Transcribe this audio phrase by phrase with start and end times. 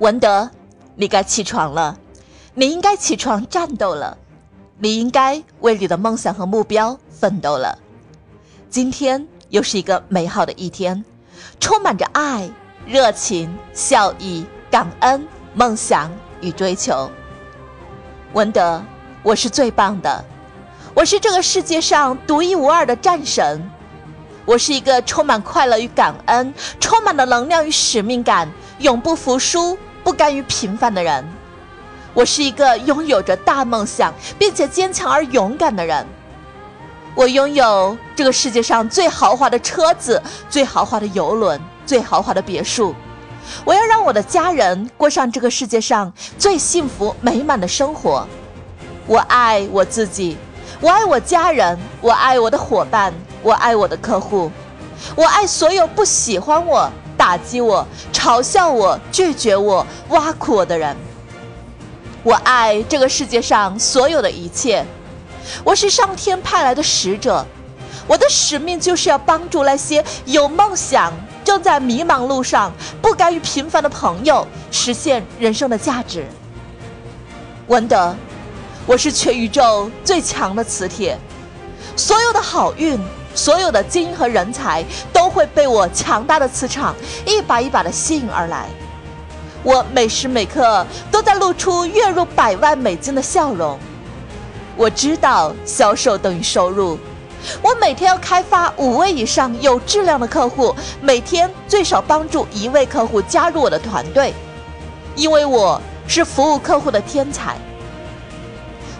[0.00, 0.50] 文德，
[0.96, 1.98] 你该起床了，
[2.54, 4.16] 你应该起床战斗了，
[4.78, 7.76] 你应该为你的梦想和目标奋斗了。
[8.70, 11.04] 今天又是一个美好的一天，
[11.60, 12.48] 充满着爱、
[12.86, 17.10] 热情、笑意、感恩、梦想与追求。
[18.32, 18.82] 文德，
[19.22, 20.24] 我是最棒的，
[20.94, 23.70] 我是这个世界上独一无二的战神，
[24.46, 29.76] 我是一个充满快乐与感恩、充满了能量与使命感、永不服输。
[30.02, 31.24] 不甘于平凡的人，
[32.14, 36.06] 我是一个拥有着大梦想并且坚强而勇敢的人。
[37.14, 42.94] 我拥有这个世界上最豪华的车子、最豪华的游轮、最豪华的别墅。
[43.64, 48.26] 我要让我的家人过上这个世界上最幸福美满的生活。
[49.06, 50.36] 我爱我自己，
[50.80, 53.12] 我爱我家人，我爱我的伙伴，
[53.42, 54.50] 我爱我的客户，
[55.16, 56.88] 我爱所有不喜欢我。
[57.20, 60.96] 打击我、嘲笑我、拒绝我、挖苦我的人，
[62.22, 64.82] 我爱这个世界上所有的一切。
[65.62, 67.44] 我是上天派来的使者，
[68.06, 71.12] 我的使命就是要帮助那些有梦想、
[71.44, 76.26] 正在迷茫路上、不甘于平凡的朋友实现人生的价值。
[77.66, 78.16] 文德，
[78.86, 81.18] 我是全宇宙最强的磁铁，
[81.96, 82.98] 所有的好运。
[83.34, 86.94] 所有的精英和人才都会被我强大的磁场
[87.26, 88.66] 一把一把的吸引而来。
[89.62, 93.78] 我每时每刻都在露出月入百万美金的笑容。
[94.76, 96.98] 我知道销售等于收入。
[97.62, 104.34] 我每天要开发五位以上有质量的客户，每天最少帮助一位客户加入我的团队，
[105.14, 107.56] 因为我是服务客户的天才。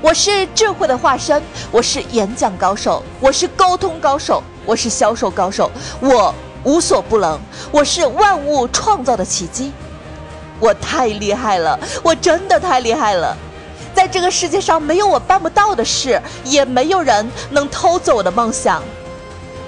[0.03, 5.71] 我是智慧的化身，我是演讲高手，我是沟通高手，我是销售高手，
[6.01, 6.35] 我
[6.65, 7.39] 无所不能，
[7.71, 9.71] 我是万物创造的奇迹，
[10.59, 13.37] 我太厉害了，我真的太厉害了，
[13.95, 18.83] 在这个世界上没有我办不到的事，也没有人能偷走我的梦想。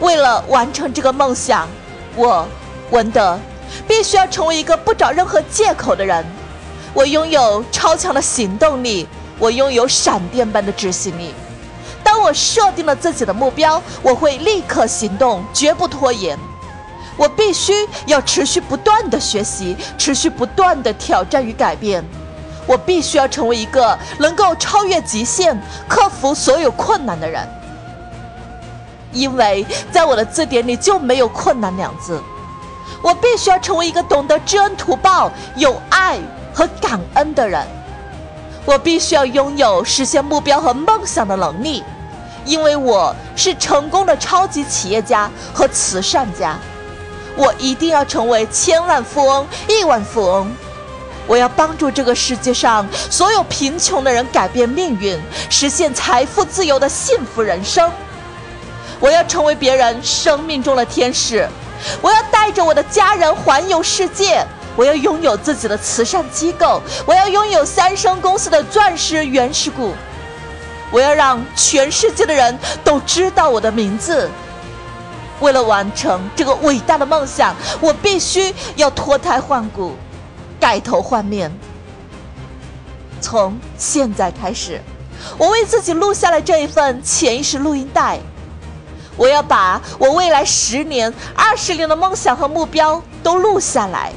[0.01, 1.69] 为了完成这个梦想，
[2.17, 2.49] 我
[2.91, 3.39] 文德
[3.87, 6.25] 必须要成为一个不找任何借口的人，
[6.95, 9.07] 我拥有超强的行动力。
[9.43, 11.35] 我拥有闪电般的执行力。
[12.05, 16.39] 当我设定了自己的目标，我会立刻行动，绝不拖延。
[17.17, 17.73] 我必须
[18.07, 22.05] 要持续不断的学习，持续不断的挑战与改变。
[22.69, 27.45] 我必须要成为一个能够超越极限、克服所有困难的人。
[29.11, 32.23] 因为在我的字典里就没有困难两字。
[33.03, 36.21] 我必须要成为一个懂得知恩图报、有爱
[36.55, 37.67] 和感恩的人。
[38.65, 41.83] 我必须要拥有实现目标和梦想的能力，
[42.45, 46.57] 因为我是成功的超级企业家和慈善家。
[47.37, 50.53] 我一定要成为千万富翁、亿万富翁。
[51.27, 55.19] 我要帮助这个世界上所有贫穷的人改变命运，
[55.49, 57.91] 实现财富自由的幸福人生。
[59.01, 61.49] 我要成为别人生命中的天使。
[62.01, 64.47] 我要带着我的家人环游世界。
[64.77, 69.93] 我要拥有自己的慈善机构，我要拥有三生公司的钻石原始股，
[70.91, 74.31] 我要让全世界的人都知道我的名字。
[75.41, 79.97] 为了完成这个伟大的梦想，我必须要脱胎换骨，
[80.61, 81.53] 改头换面。
[83.21, 84.81] 从现在开始，
[85.37, 88.19] 我为自己录下了这一份潜意识录音带。
[89.17, 94.13] 我要把我未来十年、二十年的梦想和目标都录下来。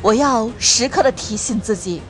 [0.00, 2.00] 我要时刻的提醒自己，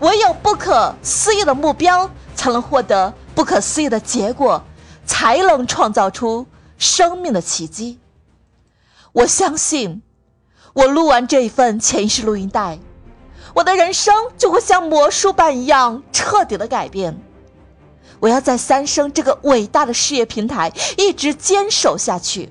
[0.00, 4.62] 唯有不可思议的目标，才能获得不可思议的结果，
[5.04, 6.46] 才能创造出
[6.78, 7.98] 生命的奇迹。
[9.12, 10.02] 我相信，
[10.72, 12.78] 我录完这一份潜意识录音带，
[13.54, 17.20] 我的人生就会像魔术般一样彻底的改变。
[18.20, 22.50] 我要在三生这个伟大的事业平台一直坚守下去。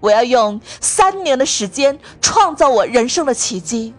[0.00, 3.94] 我要用三年的时间创造我人生的奇迹。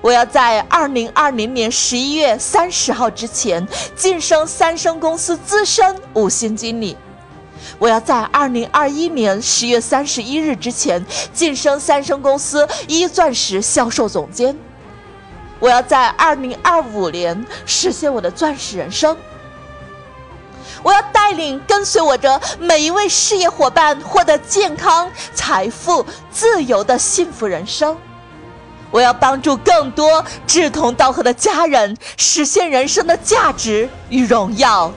[0.00, 3.64] 我要在二零二零年十一月三十号之前
[3.94, 6.96] 晋升三生公司资深五星经理。
[7.78, 14.56] 我要在二零二一年十月三十一日之前晋升三生公司一钻石销售总监。
[15.60, 19.16] 我要在二零二五年实现我的钻石人生。
[20.82, 27.96] 我要带领跟随我的每一位事业伙伴获得健康、财富、自由的幸福人生。
[28.90, 34.92] 我要帮助更多志同道合的家人实现人生的价值与荣耀。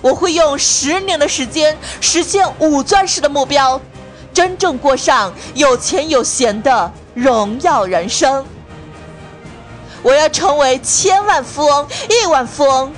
[0.00, 3.80] 我会用十年的时间实现五钻石的目标，
[4.32, 8.44] 真正过上有钱有闲的荣耀人生。
[10.02, 12.92] 我要成为千万富翁、亿万富翁。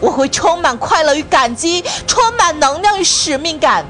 [0.00, 3.84] 我会充满快乐与感激，充满能量与使命感。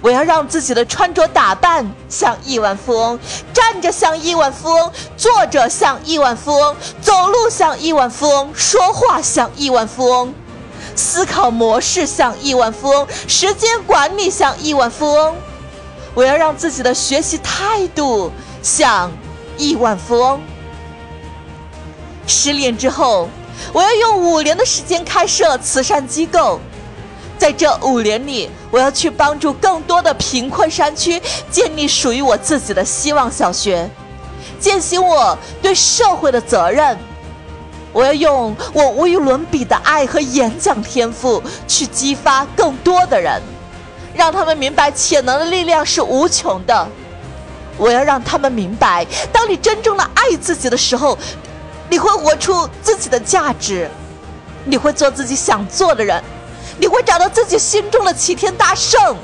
[0.00, 3.18] 我要让自己的穿着打扮像亿万富翁，
[3.54, 10.34] 站着像亿万富翁，坐着像亿万富翁，走路像亿万富翁，说话像亿万富翁，
[10.94, 15.34] 思考模式像亿万富翁，时间管理像亿万富翁。
[16.12, 18.30] 我要让自己的学习态度
[18.62, 19.10] 像
[19.56, 20.40] 亿万富翁。
[22.26, 23.30] 失恋之后，
[23.72, 26.60] 我要用五年的时间开设慈善机构。
[27.36, 31.20] 在这五年里，我要去帮助更多的贫困山区
[31.50, 33.90] 建立属于我自己的希望小学，
[34.60, 36.96] 践行我对社会的责任。
[37.92, 43.42] 我要用我无与伦比的爱和演讲天赋去激发更多的人，
[44.14, 46.88] 让他们明白潜能的力量是无穷的。
[47.76, 51.18] 我要让他们明白，当你真正的爱自己的时候，
[51.88, 53.88] 你会活出自己的价值，
[54.64, 56.22] 你会做自己想做的人。
[56.78, 59.16] 你会找到自己心中的齐天大圣。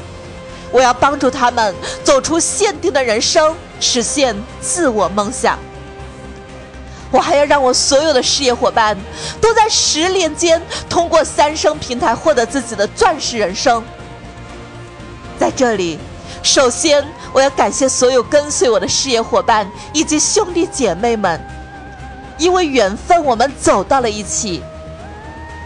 [0.70, 1.74] 我要帮助他们
[2.04, 5.58] 走出限定的人生，实现自我梦想。
[7.10, 8.96] 我还要让我所有的事业伙伴
[9.40, 13.82] 都在十年间通过三生平台获得自己的钻石人生。
[15.36, 15.98] 在这里，
[16.44, 21.40] 首先我要感谢所有跟随我的事业伙伴以及兄弟姐妹们，
[22.40, 24.62] 因为缘分，我们走到了一起。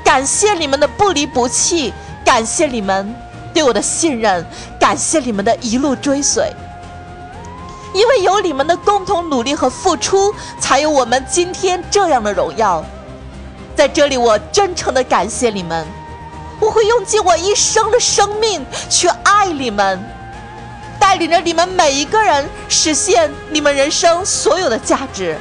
[0.04, 1.94] 感谢你们的不离不弃，
[2.24, 3.14] 感谢你们
[3.54, 4.44] 对我的信任，
[4.78, 6.52] 感谢你们的一路追随。
[7.94, 12.84] 因为有你们的共同努力和付出，才有我们今天这样的荣耀。
[13.76, 15.86] 在这里，我真诚的感谢你们，
[16.58, 20.04] 我会用尽我一生的生命去爱你们，
[20.98, 25.38] 带领着你们每一个人实现你们人生所有的价值。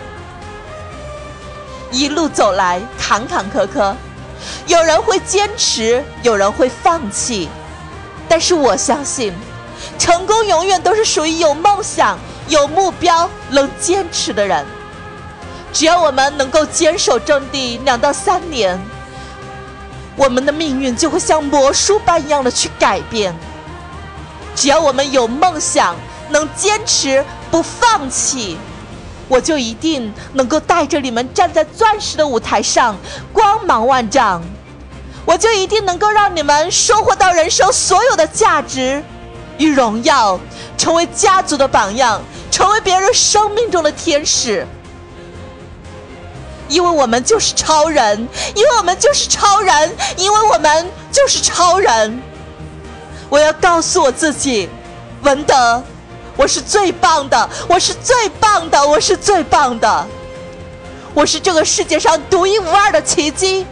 [1.93, 3.93] 一路走来，坎坎坷坷。
[4.65, 7.47] 有人会坚持，有人会放弃，
[8.27, 9.31] 但是我相信，
[9.99, 12.17] 成功永远都是属于有梦想、
[12.49, 14.65] 有目标、能坚持的人。
[15.71, 18.77] 只要我们能够坚守阵地两到三年，
[20.15, 23.33] 我们的命运就会像魔术般一样的去改变。
[24.55, 25.95] 只要我们有梦想，
[26.29, 28.57] 能坚持不放弃。
[29.33, 32.95] 我就一定能够带着你们站在钻石的舞台上，
[33.33, 34.43] 光芒万丈。
[35.25, 39.03] 我就一定能够让你们收获到人生所有的价值
[39.57, 40.39] 与荣耀，
[40.77, 42.21] 成为家族的榜样，
[42.51, 44.67] 成为别人生命中的天使。
[46.67, 52.21] 因为我们就是超人，因为我们就是超人，因为我们就是超人。
[53.29, 54.69] 我要告诉我自己，
[55.23, 55.83] 文德。
[56.35, 60.07] 我是最棒的，我是最棒的，我是最棒的，
[61.13, 63.65] 我是这个世界上独一无二的奇迹。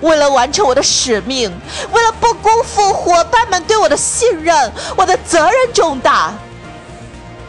[0.00, 1.52] 为了完成我的使命，
[1.92, 6.34] 为了不辜负伙伴们对我的信任，我的责任重大。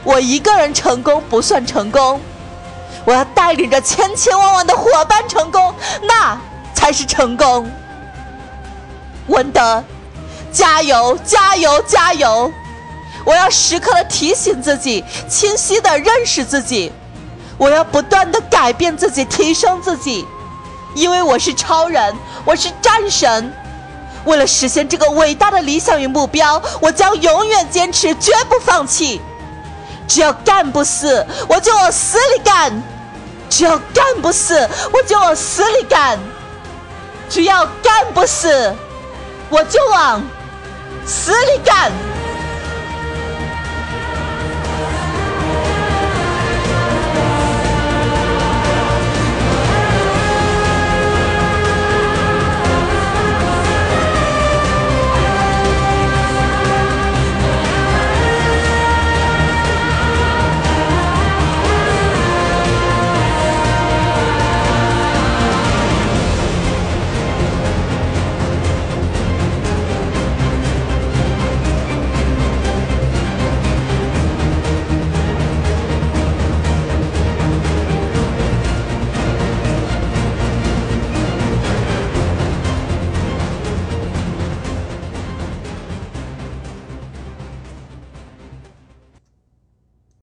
[0.03, 2.21] 我一个人成功不算成功，
[3.05, 5.73] 我要带领着千千万万的伙伴成功，
[6.03, 6.39] 那
[6.75, 7.67] 才是成功。
[9.27, 9.83] 文德，
[10.51, 12.51] 加油，加油，加油！
[13.25, 16.91] 我要时刻的提醒自己，清晰的认识自己。
[17.57, 20.25] 我要不断的改变自己，提升自己，
[20.95, 23.53] 因为我是超人，我是战神。
[24.25, 29.21] 为了实现这个伟大的理想与目标，我将永远坚持，绝不放弃。
[30.07, 32.71] 只要干不死，我就往死里干；
[33.49, 36.17] 只要干不死，我就往死里干；
[37.29, 38.75] 只要干不死，
[39.49, 40.21] 我就往
[41.05, 41.91] 死里干。